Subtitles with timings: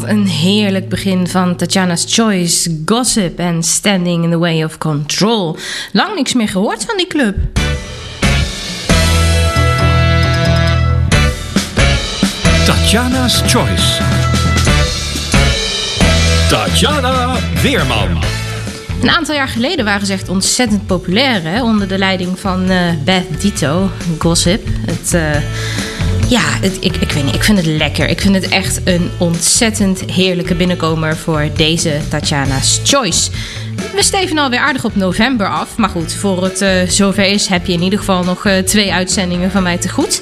[0.00, 5.56] Wat een heerlijk begin van Tatjana's Choice, Gossip en Standing in the Way of Control.
[5.92, 7.36] Lang niks meer gehoord van die club.
[12.64, 14.02] Tatjana's Choice.
[16.48, 18.22] Tatjana Weerman.
[19.02, 21.62] Een aantal jaar geleden waren ze echt ontzettend populair hè?
[21.62, 24.66] onder de leiding van uh, Beth Dito, Gossip.
[24.86, 25.14] Het.
[25.14, 25.87] Eh,
[26.28, 27.34] ja, het, ik, ik weet niet.
[27.34, 28.08] Ik vind het lekker.
[28.08, 33.30] Ik vind het echt een ontzettend heerlijke binnenkomer voor deze Tatjana's Choice.
[33.94, 35.76] We steven alweer aardig op november af.
[35.76, 38.92] Maar goed, voor het eh, zover is, heb je in ieder geval nog eh, twee
[38.92, 40.20] uitzendingen van mij te goed.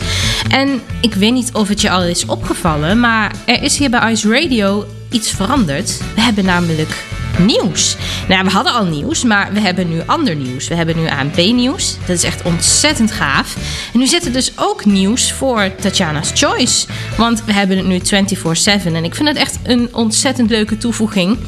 [0.51, 4.13] En ik weet niet of het je al is opgevallen, maar er is hier bij
[4.13, 5.99] Ice Radio iets veranderd.
[6.15, 7.05] We hebben namelijk
[7.39, 7.97] nieuws.
[8.29, 10.69] Nou, we hadden al nieuws, maar we hebben nu ander nieuws.
[10.69, 11.97] We hebben nu ANP-nieuws.
[12.07, 13.57] Dat is echt ontzettend gaaf.
[13.93, 16.87] En nu zit er dus ook nieuws voor Tatjana's Choice.
[17.17, 18.95] Want we hebben het nu 24-7.
[18.95, 21.39] En ik vind het echt een ontzettend leuke toevoeging.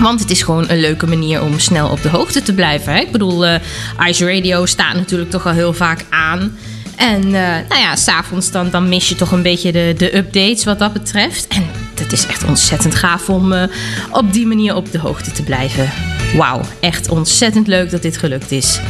[0.00, 2.92] Want het is gewoon een leuke manier om snel op de hoogte te blijven.
[2.92, 3.00] Hè?
[3.00, 3.60] Ik bedoel, eh,
[4.08, 6.56] Ice Radio staat natuurlijk toch al heel vaak aan.
[6.96, 7.32] En uh,
[7.68, 10.92] nou ja, s'avonds dan, dan mis je toch een beetje de, de updates wat dat
[10.92, 11.48] betreft.
[11.48, 11.66] En
[12.00, 13.62] het is echt ontzettend gaaf om uh,
[14.10, 15.90] op die manier op de hoogte te blijven.
[16.36, 18.80] Wauw, echt ontzettend leuk dat dit gelukt is.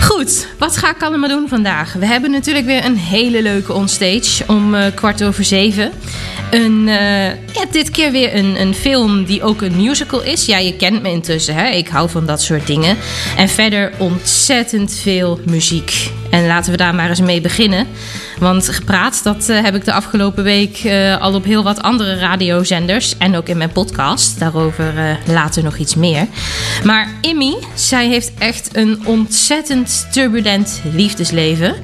[0.00, 1.92] Goed, wat ga ik allemaal doen vandaag?
[1.92, 5.92] We hebben natuurlijk weer een hele leuke onstage om uh, kwart over zeven.
[6.50, 6.86] Een,
[7.52, 10.46] ja, dit keer weer een, een film die ook een musical is.
[10.46, 11.68] Ja, je kent me intussen, hè?
[11.68, 12.96] ik hou van dat soort dingen.
[13.36, 16.10] En verder ontzettend veel muziek.
[16.30, 17.86] En laten we daar maar eens mee beginnen.
[18.38, 22.18] Want gepraat, dat uh, heb ik de afgelopen week uh, al op heel wat andere
[22.18, 23.16] radiozenders.
[23.18, 24.38] En ook in mijn podcast.
[24.38, 26.26] Daarover uh, later nog iets meer.
[26.84, 31.74] Maar Immy, zij heeft echt een ontzettend turbulent liefdesleven.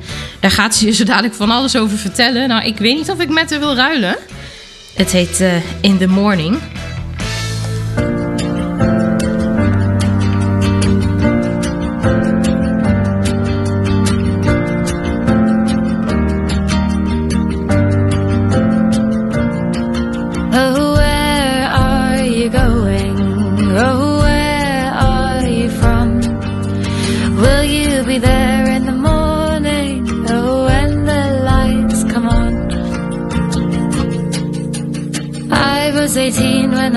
[0.40, 2.48] Daar gaat ze je zo dadelijk van alles over vertellen.
[2.48, 4.16] Nou, ik weet niet of ik met haar wil ruilen.
[4.94, 5.44] Het heet
[5.80, 6.58] In the Morning.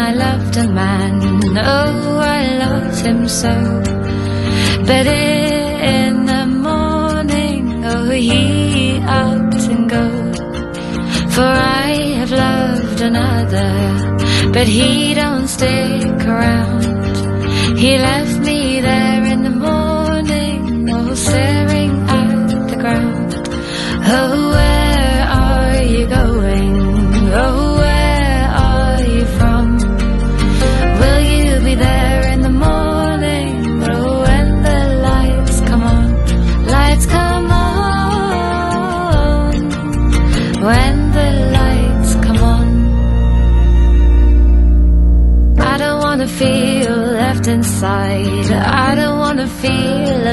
[0.10, 1.58] I loved a man.
[1.58, 3.54] Oh, I loved him so.
[4.90, 10.06] But in the morning, oh, he out and go.
[11.36, 11.52] For
[11.84, 13.72] I have loved another,
[14.54, 17.78] but he don't stick around.
[17.78, 23.34] He left me there in the morning, oh, staring at the ground.
[24.10, 24.47] Oh,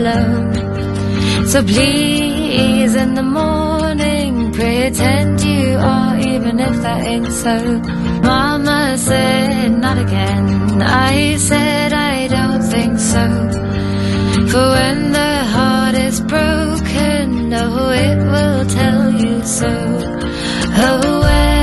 [0.04, 1.46] alone.
[1.46, 7.56] So please, in the morning, pretend you are, even if that ain't so.
[8.22, 10.82] Mama said, not again.
[10.82, 13.24] I said, I don't think so.
[14.50, 19.72] For when the heart is broken, oh, it will tell you so.
[20.86, 21.53] Oh, where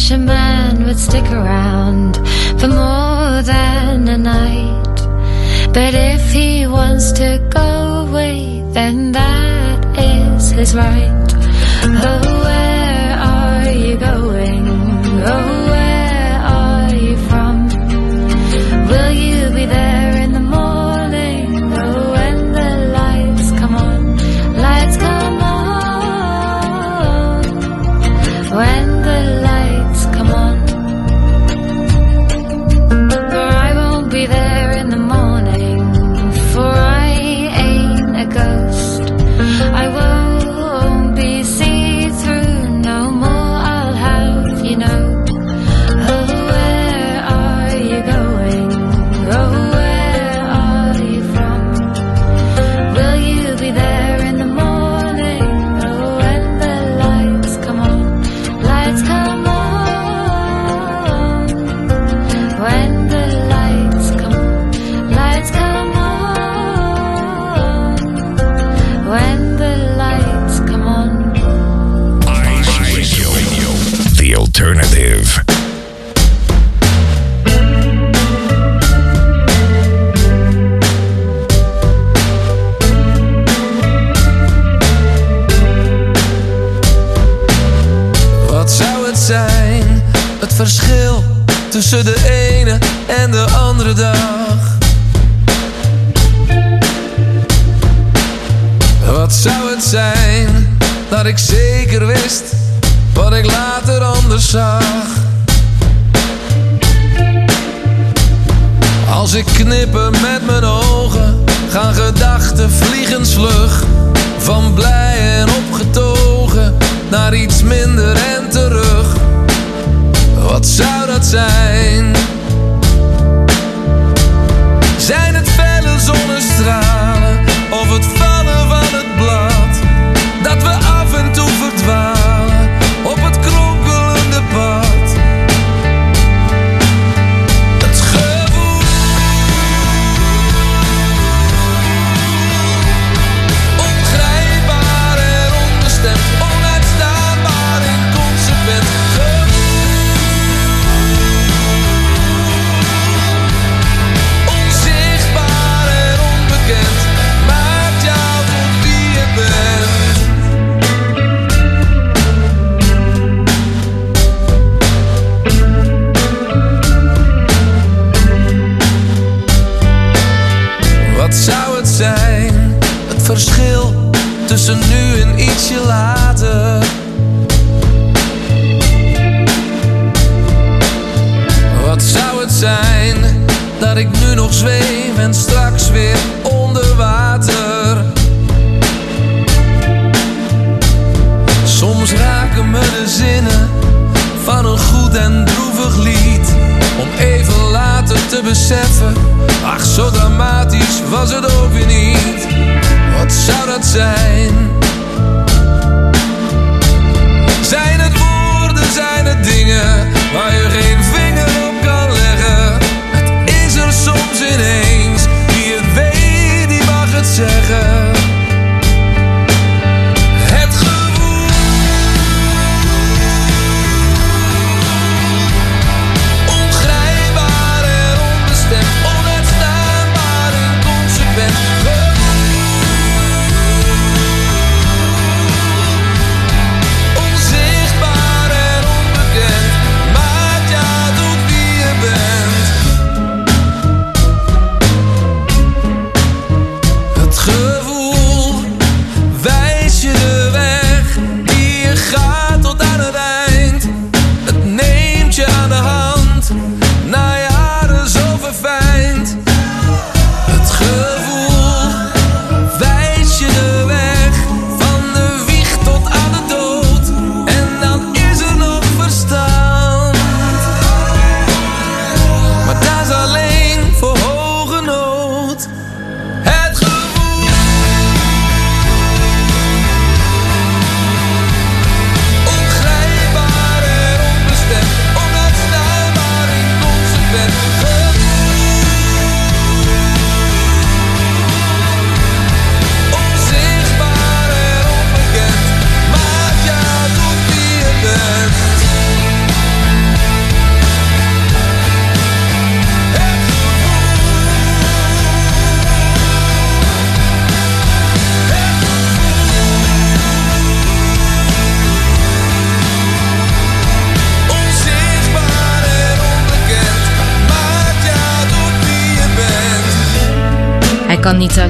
[0.00, 2.16] wish a man would stick around
[2.58, 4.96] for more than a night.
[5.74, 11.28] But if he wants to go away, then that is his right.
[11.84, 12.69] Oh,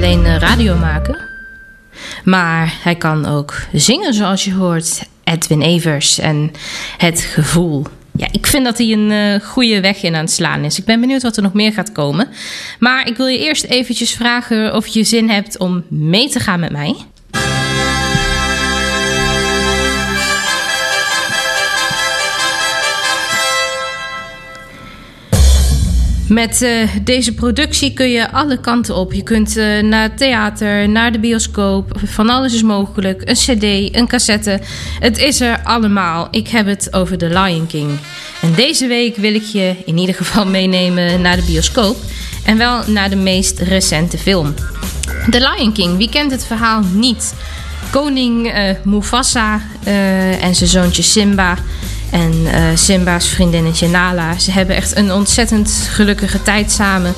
[0.01, 1.17] alleen eh, radio maken,
[2.23, 5.03] maar hij kan ook zingen zoals je hoort.
[5.23, 6.51] Edwin Evers en
[6.97, 7.85] Het Gevoel.
[8.11, 10.79] Ja, ik vind dat hij een eh, goede weg in aan het slaan is.
[10.79, 12.27] Ik ben benieuwd wat er nog meer gaat komen.
[12.79, 16.59] Maar ik wil je eerst eventjes vragen of je zin hebt om mee te gaan
[16.59, 16.95] met mij.
[26.31, 29.13] Met eh, deze productie kun je alle kanten op.
[29.13, 31.99] Je kunt eh, naar het theater, naar de bioscoop.
[32.03, 33.21] Van alles is mogelijk.
[33.25, 34.59] Een cd, een cassette.
[34.99, 36.27] Het is er allemaal.
[36.31, 37.89] Ik heb het over The Lion King.
[38.41, 41.97] En deze week wil ik je in ieder geval meenemen naar de bioscoop.
[42.45, 44.53] En wel naar de meest recente film.
[45.29, 47.33] The Lion King, wie kent het verhaal niet?
[47.89, 49.61] Koning eh, Mufasa
[50.41, 51.57] en zijn zoontje Simba
[52.11, 54.39] en eh, Simba's vriendinnetje Nala.
[54.39, 57.13] Ze hebben echt een ontzettend gelukkige tijd samen.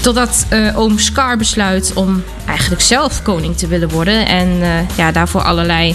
[0.00, 4.26] Totdat eh, oom Scar besluit om eigenlijk zelf koning te willen worden.
[4.26, 5.94] En eh, ja, daarvoor allerlei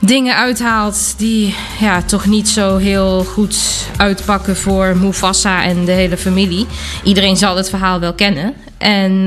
[0.00, 3.58] dingen uithaalt die ja, toch niet zo heel goed
[3.96, 6.66] uitpakken voor Mufasa en de hele familie.
[7.04, 8.54] Iedereen zal het verhaal wel kennen.
[8.78, 9.26] En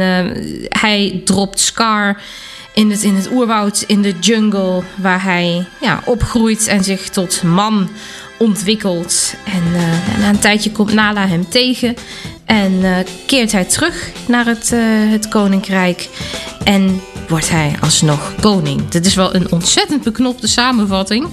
[0.69, 2.21] hij dropt Scar
[2.73, 7.43] in het, in het oerwoud, in de jungle, waar hij ja, opgroeit en zich tot
[7.43, 7.89] man
[8.37, 9.33] ontwikkelt.
[9.45, 11.95] En eh, na een tijdje komt Nala hem tegen
[12.45, 12.97] en eh,
[13.27, 16.09] keert hij terug naar het, eh, het koninkrijk.
[16.63, 17.01] En
[17.31, 18.87] wordt hij alsnog koning.
[18.89, 21.27] Dit is wel een ontzettend beknopte samenvatting.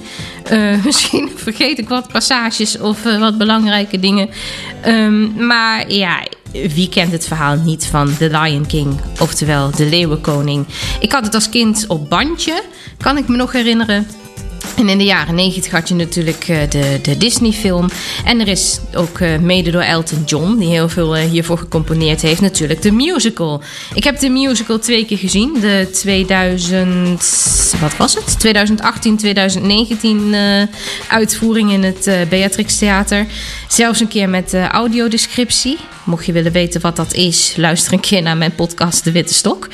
[0.45, 4.28] Eh, misschien vergeet ik wat passages of eh, wat belangrijke dingen.
[4.83, 10.67] Ehm, maar ja, wie kent het verhaal niet van The Lion King, oftewel de Leeuwenkoning?
[11.00, 12.62] Ik had het als kind op bandje,
[12.99, 14.07] kan ik me nog herinneren.
[14.76, 17.88] En in de jaren 90 had je natuurlijk eh, de, de Disney-film.
[18.24, 22.20] En er is ook eh, mede door Elton John, die heel veel eh, hiervoor gecomponeerd
[22.20, 23.62] heeft, natuurlijk de musical.
[23.94, 25.60] Ik heb de musical twee keer gezien.
[25.60, 28.40] De 2000, wat was het?
[28.40, 30.62] 2018, 2019 eh,
[31.08, 33.26] uitvoering in het Beatrix Theater.
[33.68, 35.78] Zelfs een keer met audiodescriptie.
[36.08, 39.34] Mocht je willen weten wat dat is, luister een keer naar mijn podcast De Witte
[39.34, 39.68] Stok.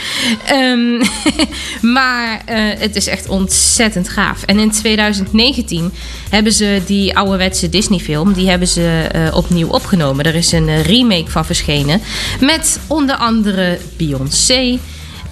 [0.46, 1.02] Ehm,
[1.96, 4.42] maar eh, het is echt ontzettend gaaf.
[4.42, 5.92] En in 2019
[6.30, 10.24] hebben ze die ouderwetse Disney-film, die hebben ze eh, opnieuw opgenomen.
[10.24, 12.00] Er is een eh, remake van verschenen
[12.40, 14.78] met onder andere Beyoncé.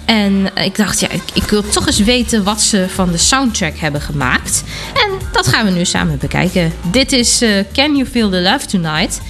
[0.05, 3.77] En ik dacht, ja, ik, ik wil toch eens weten wat ze van de soundtrack
[3.77, 4.63] hebben gemaakt.
[4.93, 6.73] En dat gaan we nu samen bekijken.
[6.91, 7.43] Dit is
[7.73, 9.21] Can You Feel the Love Tonight?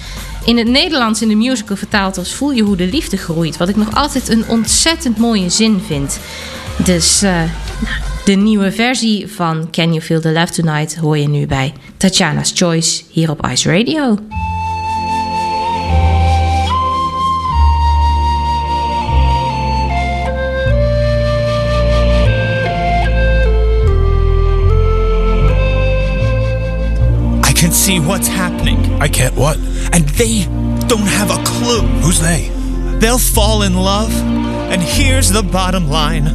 [0.44, 3.56] In het Nederlands in de musical vertaald als Voel je hoe de liefde groeit.
[3.56, 6.20] Wat ik nog altijd een ontzettend mooie zin vind.
[6.84, 7.42] Dus eh,
[8.24, 12.52] de nieuwe versie van Can You Feel the Love Tonight hoor je nu bij Tatjana's
[12.54, 14.18] Choice hier op Ice Radio.
[27.84, 28.78] See what's happening.
[29.02, 29.58] I can't what?
[29.92, 30.44] And they
[30.88, 31.82] don't have a clue.
[32.00, 32.48] Who's they?
[32.98, 34.10] They'll fall in love.
[34.72, 36.26] And here's the bottom line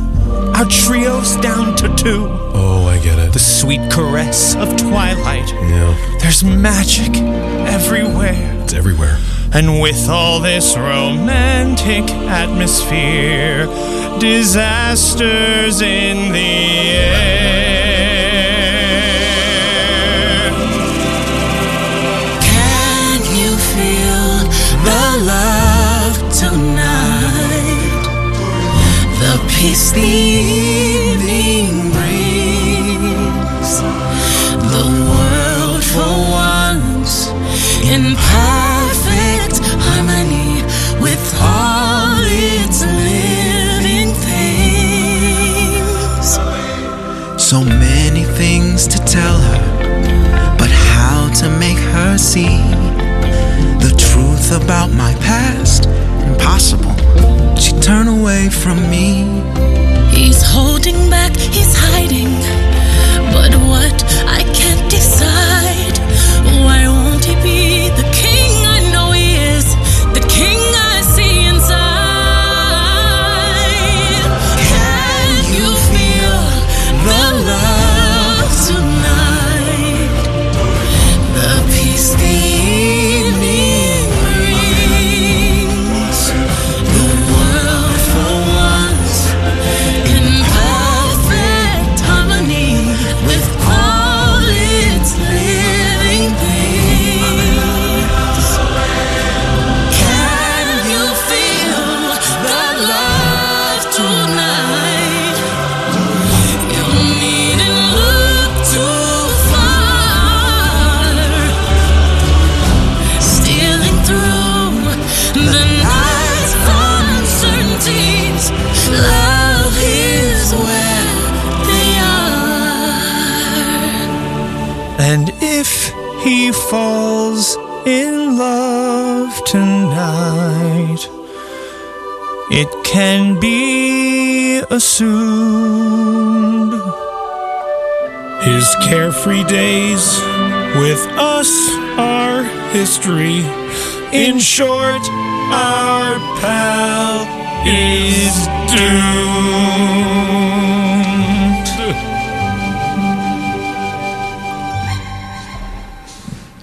[0.55, 2.27] our trio's down to two.
[2.29, 3.33] Oh, I get it.
[3.33, 5.49] The sweet caress of twilight.
[5.51, 8.61] Yeah, There's magic everywhere.
[8.63, 9.17] it's everywhere.
[9.53, 13.65] And with all this romantic atmosphere,
[14.19, 17.78] disasters in the air.
[29.59, 33.71] Peace the evening brings.
[34.75, 37.27] The world for once
[37.93, 38.03] in
[38.39, 40.63] perfect harmony
[41.03, 45.49] with all its living things.
[47.49, 49.61] So many things to tell her,
[50.57, 52.63] but how to make her see
[53.85, 55.81] the truth about my past?
[56.31, 56.95] Impossible.
[57.57, 59.08] She'd turn away from me.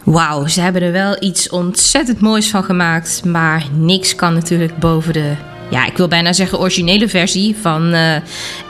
[0.06, 3.24] Wauw, ze hebben er wel iets ontzettend moois van gemaakt.
[3.24, 5.34] Maar niks kan natuurlijk boven de
[5.70, 8.16] ja, ik wil bijna zeggen originele versie van eh,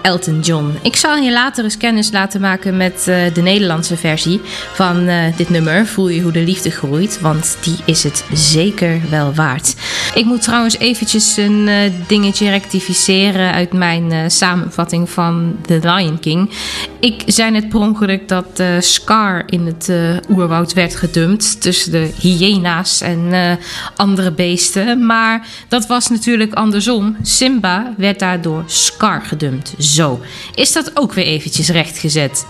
[0.03, 0.75] Elton John.
[0.83, 4.41] Ik zal je later eens kennis laten maken met eh, de Nederlandse versie
[4.73, 5.87] van eh, dit nummer.
[5.87, 9.75] Voel je hoe de liefde groeit, want die is het zeker wel waard.
[10.15, 11.69] Ik moet trouwens eventjes een
[12.07, 16.51] dingetje rectificeren uit mijn samenvatting van The Lion King.
[17.01, 19.91] Ik zei net per ongeluk dat Scar in het
[20.29, 23.59] oerwoud werd gedumpt tussen de hyena's en
[23.97, 25.07] andere beesten.
[25.07, 26.55] Maar dat was natuurlijk
[27.23, 29.75] Simba werd daardoor Scar gedumpt.
[29.79, 30.21] Zo,
[30.55, 32.47] is dat ook weer eventjes rechtgezet.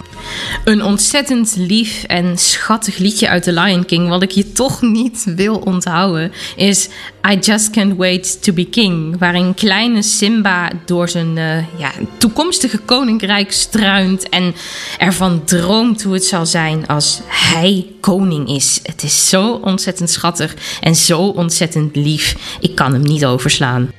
[0.65, 5.25] Een ontzettend lief en schattig liedje uit The Lion King, wat ik je toch niet
[5.37, 6.89] wil onthouden, is
[7.31, 9.19] I Just Can't Wait to Be King.
[9.19, 14.55] Waarin kleine Simba door zijn eh, ja, toekomstige koninkrijk struint en
[14.99, 18.81] ervan droomt hoe het zal zijn als hij koning is.
[18.83, 22.37] Het is zo ontzettend schattig en zo ontzettend lief.
[22.61, 23.91] Ik kan hem niet overslaan.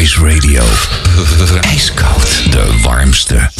[0.00, 0.62] Ice Radio.
[1.74, 2.50] IJskoud.
[2.50, 3.50] De warmste.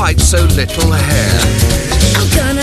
[0.00, 2.59] Quite so little hair.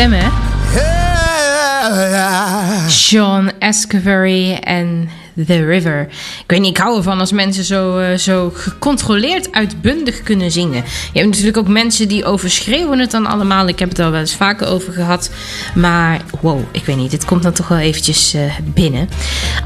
[0.00, 0.10] Deep.
[0.10, 0.28] Wat een stem, hè?
[0.80, 2.88] Yeah.
[2.88, 5.08] Sean Escovery en
[5.46, 6.08] The River.
[6.50, 10.84] Ik weet niet, ik hou ervan als mensen zo, eh, zo gecontroleerd uitbundig kunnen zingen.
[11.12, 13.68] Je hebt natuurlijk ook mensen die overschreeuwen het dan allemaal.
[13.68, 15.30] Ik heb het al wel eens vaker over gehad.
[15.74, 19.08] Maar wow, ik weet niet, dit komt dan toch wel eventjes eh, binnen.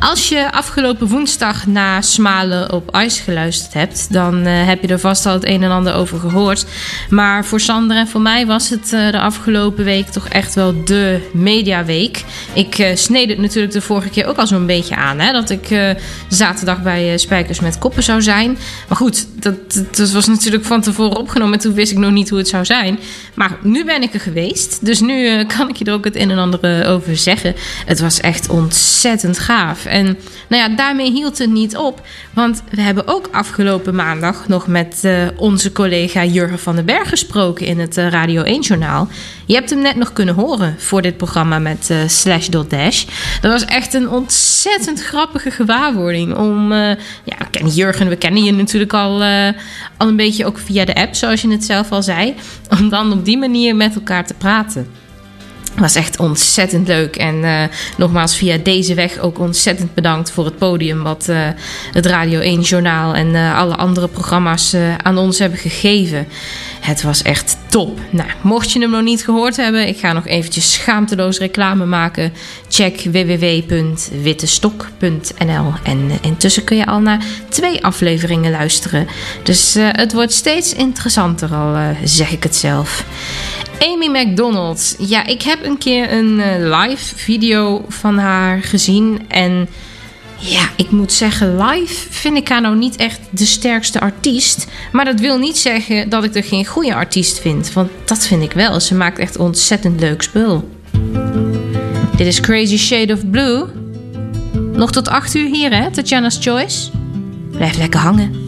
[0.00, 4.12] Als je afgelopen woensdag naar Smalen op Ice geluisterd hebt...
[4.12, 6.66] dan eh, heb je er vast al het een en ander over gehoord.
[7.10, 11.30] Maar voor Sander en voor mij was het de afgelopen week toch echt wel de
[11.32, 12.24] mediaweek.
[12.52, 15.20] Ik sneed het natuurlijk de vorige keer ook al zo'n beetje aan.
[15.20, 15.90] Hè, dat ik eh,
[16.82, 18.58] bij eh, Spijkers met Koppen zou zijn.
[18.88, 19.54] Maar goed, dat,
[19.96, 21.54] dat- was natuurlijk van tevoren opgenomen.
[21.54, 22.98] En toen wist ik nog niet hoe het zou zijn.
[23.34, 24.78] Maar nu ben ik er geweest.
[24.86, 27.54] Dus nu eh, kan ik je er ook het een en ander eh, over zeggen.
[27.86, 29.84] Het was echt ontzettend gaaf.
[29.84, 30.04] En
[30.48, 32.00] nou ja, daarmee hield het niet op.
[32.34, 37.66] Want we hebben ook afgelopen maandag nog met onze collega Jurgen van den Berg gesproken
[37.66, 39.08] in het Radio 1-journaal.
[39.46, 43.04] Je hebt hem net nog kunnen horen voor dit programma met eh, Slash Dot Dash.
[43.40, 46.36] Dat was echt een ontzettend grappige gewaarwording.
[46.36, 46.78] Om, eh,
[47.24, 49.48] ja, we Jurgen, we kennen je natuurlijk al, eh,
[49.96, 52.34] al een beetje ook via de app, zoals je het zelf al zei.
[52.80, 54.86] Om dan op die manier met elkaar te praten.
[55.76, 57.16] Was echt ontzettend leuk.
[57.16, 61.02] En nogmaals, via deze weg ook ontzettend bedankt voor het podium.
[61.02, 61.28] wat
[61.92, 66.26] het Radio 1 Journaal en alle andere programma's aan ons hebben gegeven.
[66.84, 67.98] Het was echt top.
[68.10, 72.32] Nou, mocht je hem nog niet gehoord hebben, ik ga nog eventjes schaamteloos reclame maken.
[72.68, 75.72] Check www.wittestok.nl.
[75.82, 79.06] En eh, intussen kun je al naar twee afleveringen luisteren.
[79.42, 83.04] Dus eh, het wordt steeds interessanter, al eh, zeg ik het zelf.
[83.78, 84.94] Amy McDonald.
[84.98, 86.36] Ja, ik heb een keer een
[86.70, 89.20] live video van haar gezien.
[89.28, 89.68] En
[90.38, 94.66] ja, ik moet zeggen, live vind ik haar nou niet echt de sterkste artiest.
[94.92, 97.72] Maar dat wil niet zeggen dat ik er geen goede artiest vind.
[97.72, 98.80] Want dat vind ik wel.
[98.80, 100.68] Ze maakt echt ontzettend leuk spul.
[102.16, 103.64] Dit is Crazy Shade of Blue.
[104.72, 106.90] Nog tot 8 uur hier, hè, Tatjana's Choice.
[107.50, 108.43] Blijf lekker hangen.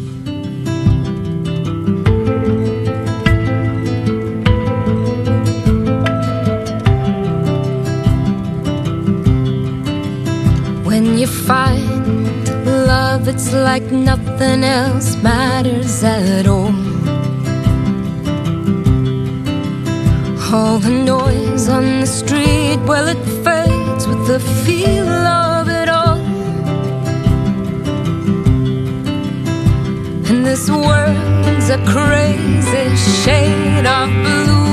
[13.16, 16.74] Love, it's like nothing else matters at all.
[20.52, 26.18] All the noise on the street, well, it fades with the feel of it all.
[30.29, 34.65] And this world's a crazy shade of blue.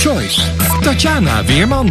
[0.00, 0.38] Choice.
[0.84, 1.88] Tatjana Weerman.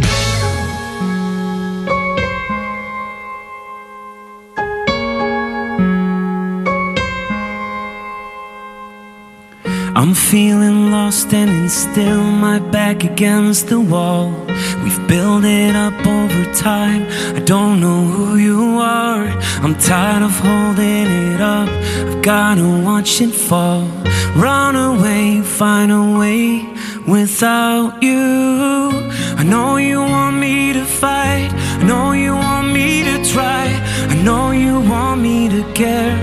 [9.96, 14.30] I'm feeling lost and still my back against the wall.
[14.82, 17.06] We've built it up over time.
[17.36, 19.26] I don't know who you are.
[19.62, 21.68] I'm tired of holding it up.
[21.68, 23.88] I've gotta watch it fall.
[24.36, 26.53] Run away, find a way
[27.24, 28.90] without you.
[29.40, 31.50] I know you want me to fight.
[31.80, 33.64] I know you want me to try.
[34.12, 36.18] I know you want me to care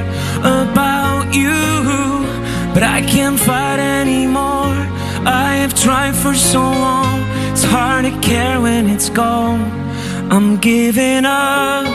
[0.59, 1.57] about you.
[2.73, 4.77] But I can't fight anymore.
[5.45, 7.17] I have tried for so long.
[7.51, 9.63] It's hard to care when it's gone.
[10.33, 11.85] I'm giving up,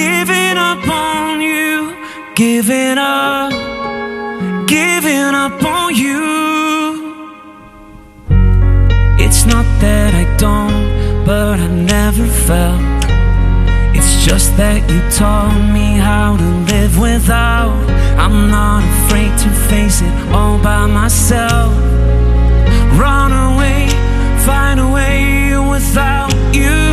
[0.00, 1.94] giving up on you,
[2.34, 3.52] giving up,
[4.66, 6.45] giving up on you.
[10.38, 12.80] Don't, but I never felt.
[13.96, 17.74] It's just that you taught me how to live without.
[18.18, 21.72] I'm not afraid to face it all by myself.
[22.98, 23.88] Run away,
[24.44, 26.85] find a way without you.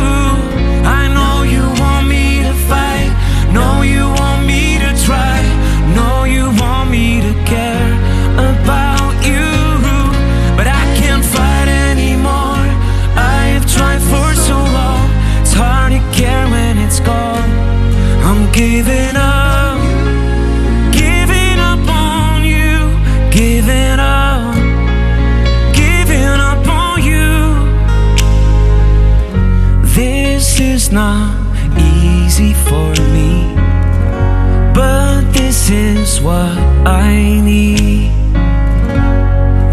[36.24, 36.56] What
[36.86, 38.10] I need.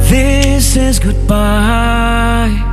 [0.10, 2.70] This is goodbye.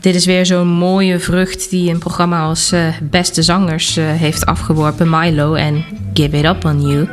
[0.00, 4.46] Dit is weer zo'n mooie vrucht die een programma als eh, Beste Zangers eh, heeft
[4.46, 5.10] afgeworpen.
[5.10, 5.84] Milo en
[6.14, 7.08] Give It Up On You.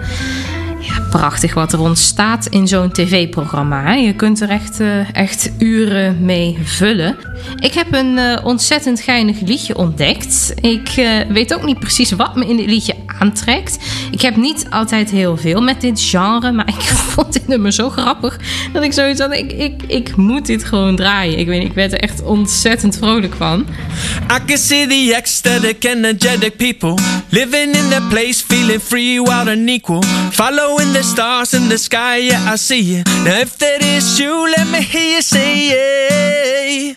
[0.80, 3.94] Ja, prachtig wat er ontstaat in zo'n tv-programma.
[3.94, 7.16] Je kunt er echt, eh, echt uren mee vullen.
[7.60, 10.54] Ik heb een ontzettend geinig liedje ontdekt.
[10.62, 10.90] Ik
[11.30, 13.78] weet ook niet precies wat me in dit liedje aantrekt.
[14.11, 17.89] Ik heb niet altijd heel veel met dit genre, maar ik vond dit nummer zo
[17.89, 18.39] grappig
[18.74, 19.34] dat ik zoiets had.
[19.34, 21.39] Ik, ik, ik moet dit gewoon draaien.
[21.39, 23.66] Ik weet ik werd er echt ontzettend vrolijk van.
[24.32, 26.95] I can see the ecstatic, energetic people
[27.30, 30.03] living in their place, feeling free, wild and equal.
[30.32, 33.01] Following the stars in the sky, yeah, I see you.
[33.24, 36.95] Now, if that is you, let me hear you say yeah.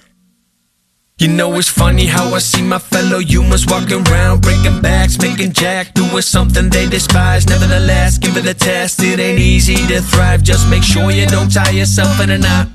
[1.18, 5.52] You know it's funny how I see my fellow humans walking around, breaking backs, making
[5.52, 7.44] jack, doing something they despise.
[7.48, 9.02] Nevertheless, give it a test.
[9.02, 10.44] It ain't easy to thrive.
[10.44, 12.68] Just make sure you don't tie yourself in a knot.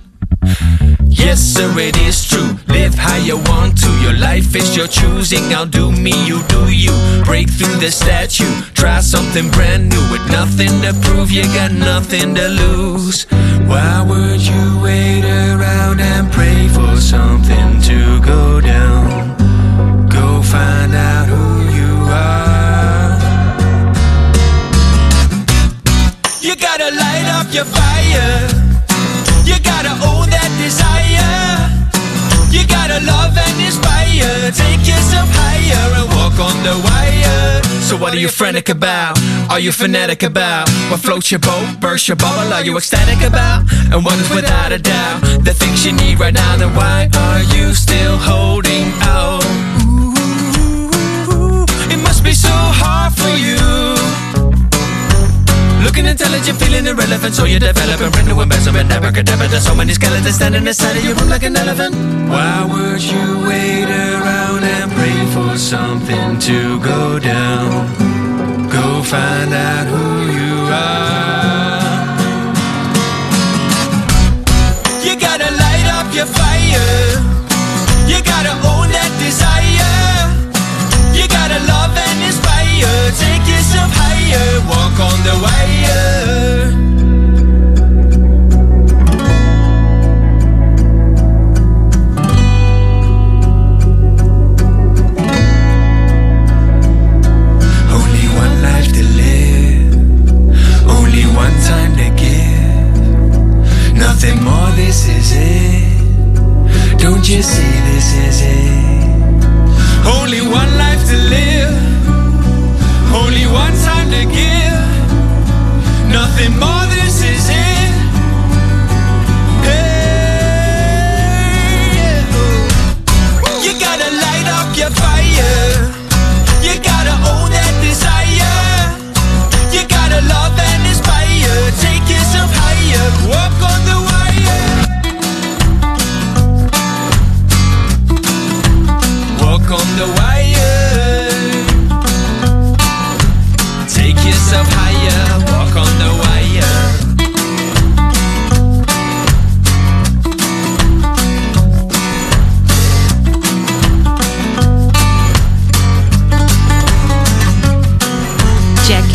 [1.09, 2.57] Yes, sir, it is true.
[2.67, 3.89] Live how you want to.
[4.01, 5.53] Your life is your choosing.
[5.53, 6.91] I'll do me, you do you.
[7.23, 8.53] Break through the statue.
[8.73, 11.31] Try something brand new with nothing to prove.
[11.31, 13.25] You got nothing to lose.
[13.67, 19.37] Why would you wait around and pray for something to go down?
[20.09, 21.45] Go find out who
[21.79, 23.17] you are.
[26.41, 28.62] You gotta light up your fire.
[33.01, 34.51] Love and inspire.
[34.51, 37.63] Take yourself higher and walk on the wire.
[37.81, 39.19] So what are you frantic about?
[39.49, 40.69] Are you fanatic about?
[40.89, 42.53] What floats your boat, burst your bubble?
[42.53, 43.65] Are you ecstatic about?
[43.91, 46.57] And what is without a doubt the things you need right now?
[46.57, 49.12] Then why are you still holding out?
[57.31, 58.91] So you develop a brand new embezzlement.
[58.91, 61.95] Abracadabra, there's so many skeletons standing inside of your room like an elephant.
[62.27, 67.87] Why would you wait around and pray for something to go down?
[68.69, 71.42] Go find out who you are.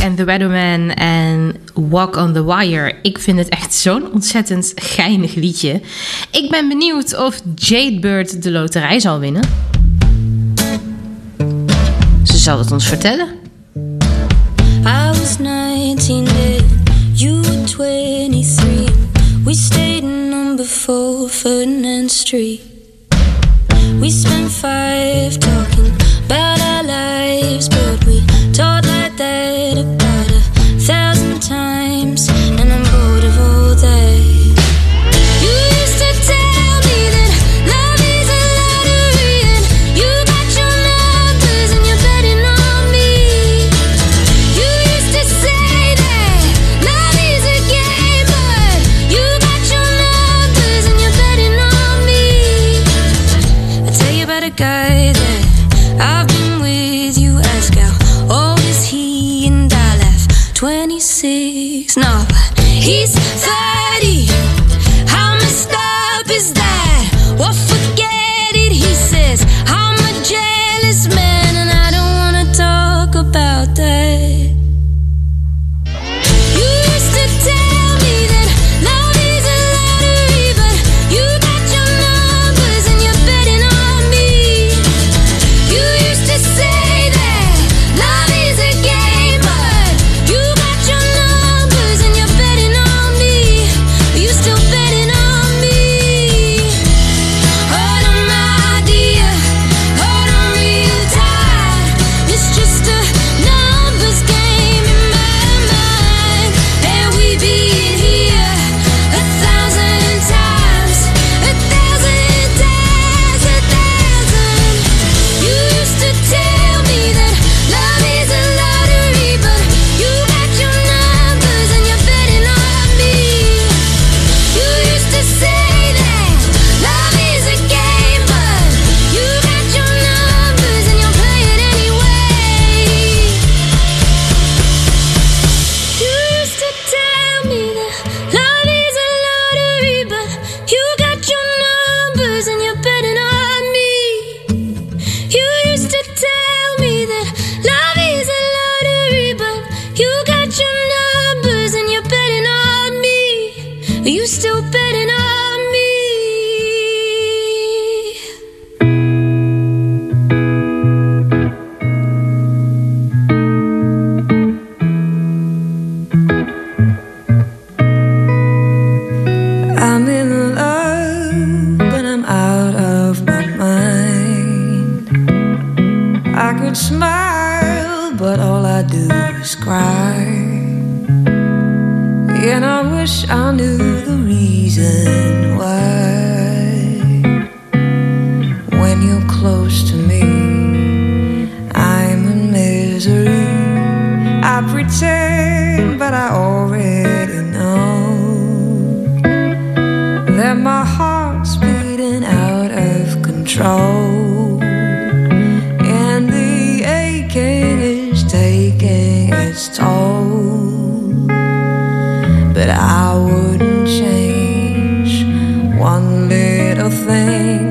[0.08, 2.94] And the Weatherman en Walk on the Wire.
[3.02, 5.80] Ik vind het echt zo'n ontzettend geinig liedje.
[6.30, 9.42] Ik ben benieuwd of Jadebird de loterij zal winnen.
[12.22, 13.28] Ze zal het ons vertellen.
[14.84, 16.64] I was 19 then,
[17.12, 18.90] you were 23.
[19.44, 22.60] We stayed in number 4 Ferdinand Street.
[24.00, 25.92] We spent five talking
[26.24, 29.97] about our lives, but we talked like that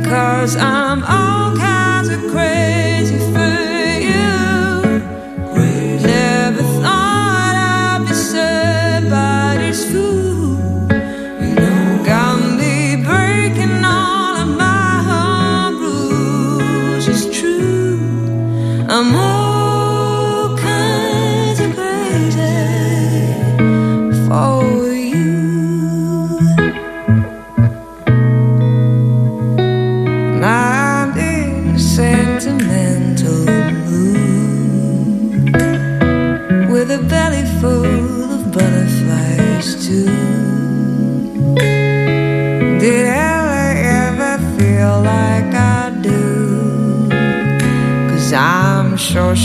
[0.10, 2.67] Cause I'm all kinds of crazy.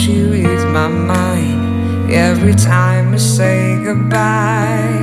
[0.03, 5.01] she reads my mind every time I say goodbye.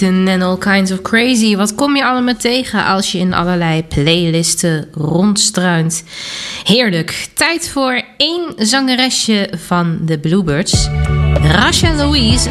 [0.00, 1.56] eten en all kinds of crazy.
[1.56, 6.04] Wat kom je allemaal tegen als je in allerlei playlisten rondstruint?
[6.64, 7.28] Heerlijk.
[7.34, 10.88] Tijd voor één zangeresje van de Bluebirds.
[11.42, 12.50] Rasha Louise.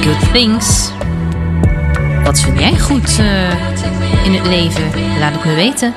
[0.00, 0.90] Good Things.
[2.24, 4.90] Wat vind jij goed eh, in het leven?
[5.18, 5.94] Laat het me weten.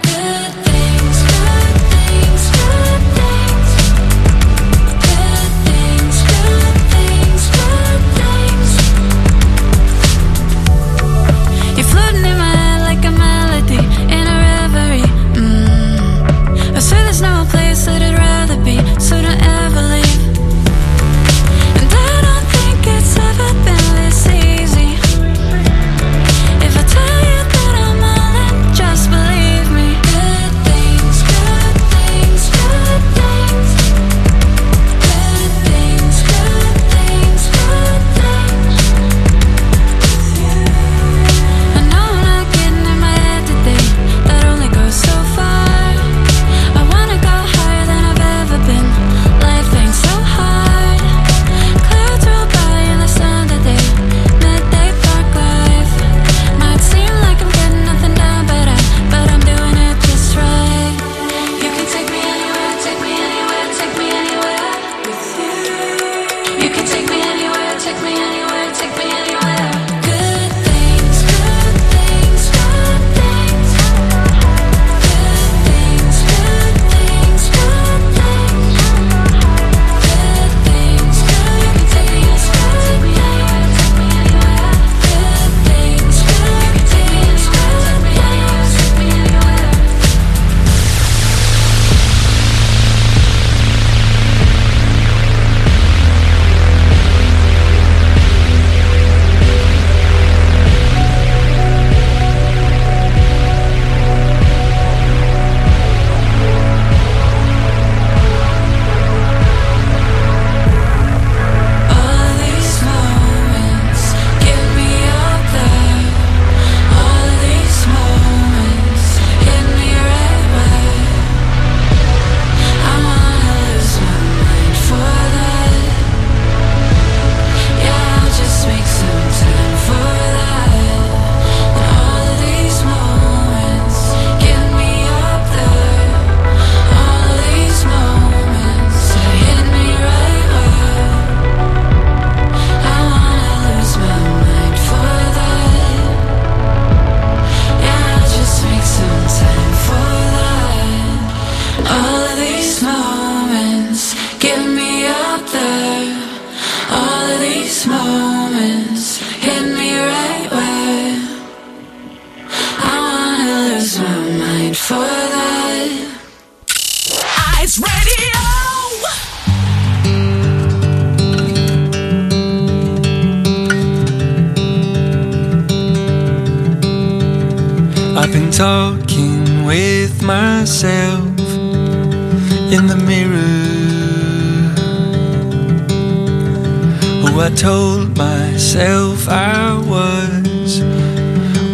[187.40, 190.82] I told myself I was,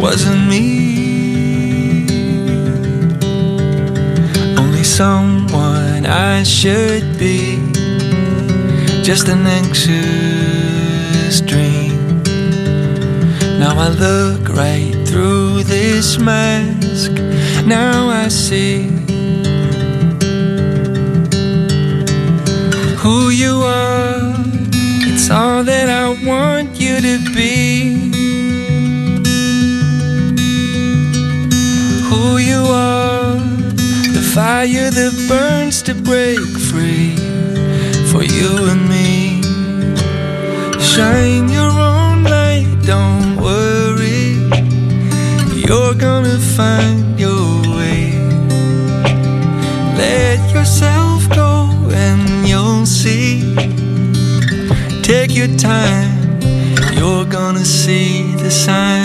[0.00, 2.06] wasn't me.
[4.56, 7.58] Only someone I should be,
[9.02, 12.22] just an anxious dream.
[13.58, 17.12] Now I look right through this mask.
[17.66, 18.99] Now I see
[34.60, 36.38] fire that burns to break
[36.68, 37.16] free
[38.10, 39.40] for you and me.
[40.78, 44.36] Shine your own light, don't worry.
[45.64, 48.02] You're gonna find your way.
[49.96, 51.52] Let yourself go
[52.06, 53.54] and you'll see.
[55.02, 56.12] Take your time,
[56.98, 58.99] you're gonna see the signs.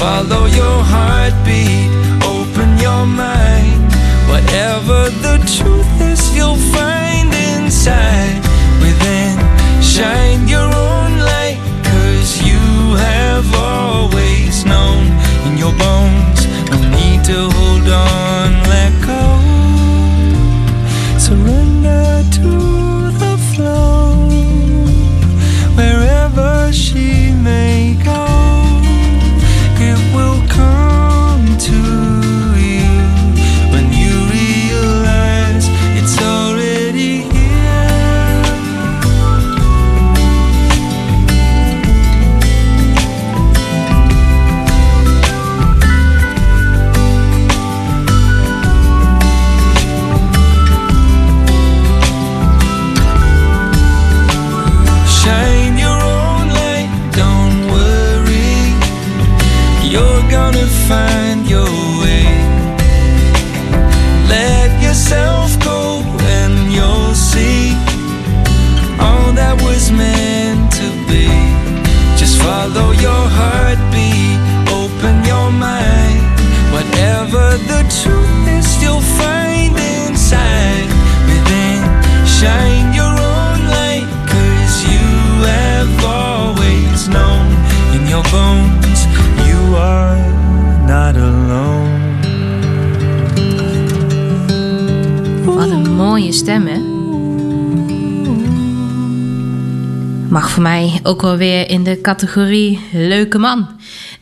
[0.00, 1.90] Follow your heartbeat,
[2.24, 3.84] open your mind.
[4.32, 5.89] Whatever the truth
[77.50, 80.86] Whatever the truth is, you'll find inside
[81.26, 81.82] within.
[82.24, 85.02] Shine your own light, cause you
[85.42, 87.46] have always known
[87.94, 89.06] in your bones
[89.48, 90.16] you are
[90.86, 91.88] not alone.
[95.44, 96.78] Wat een mooie stem, hè?
[100.28, 103.66] Mag voor mij ook wel weer in de categorie leuke man.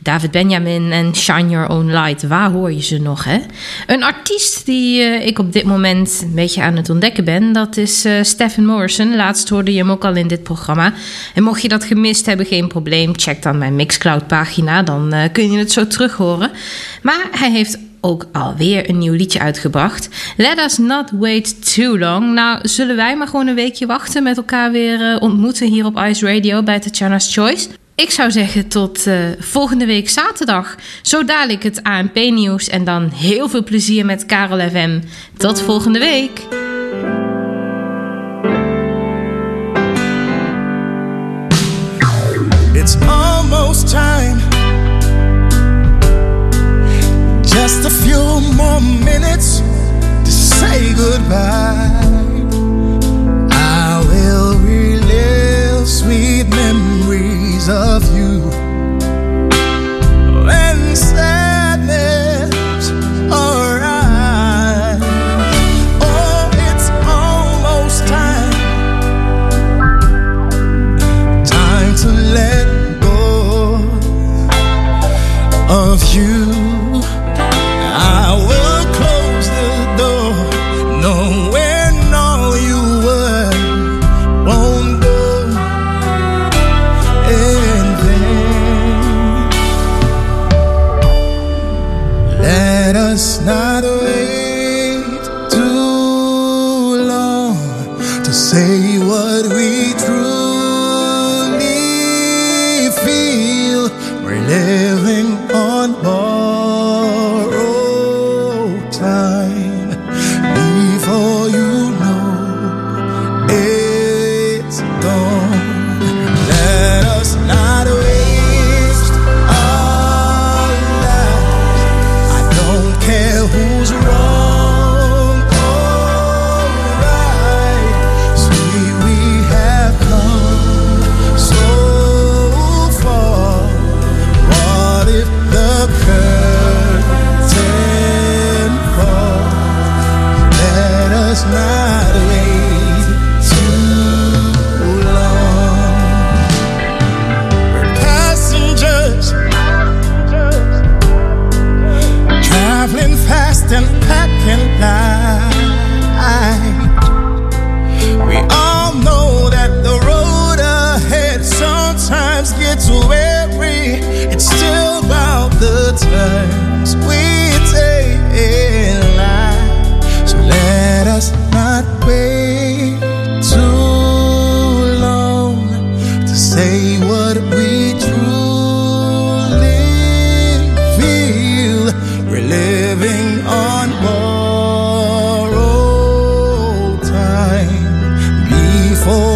[0.08, 3.38] David Benjamin en Shine Your Own Light, waar hoor je ze nog, hè?
[3.86, 7.76] Een artiest die eh, ik op dit moment een beetje aan het ontdekken ben, dat
[7.76, 9.16] is eh Stephen Morrison.
[9.16, 10.92] Laatst hoorde je hem ook al in dit programma.
[11.34, 15.32] En mocht je dat gemist hebben, geen probleem, check dan mijn Mixcloud pagina, dan eh,
[15.32, 16.50] kun je het zo terug horen.
[17.02, 20.08] Maar hij heeft ook alweer een nieuw liedje uitgebracht.
[20.36, 22.34] Let us not wait too long.
[22.34, 26.26] Nou, zullen wij maar gewoon een weekje wachten met elkaar weer ontmoeten hier op Ice
[26.26, 27.68] Radio bij Tatjana's Choice.
[27.98, 30.74] Ik zou zeggen tot eh, volgende week zaterdag.
[31.02, 35.00] Zo dadelijk het ANP-nieuws en dan heel veel plezier met Karel FM.
[35.36, 36.40] Tot volgende week.
[42.72, 44.38] It's almost time
[47.42, 49.60] just a few more minutes
[50.24, 52.06] to say goodbye.
[53.50, 58.57] I will relive sweet memories of you.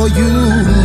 [0.02, 0.81] Before you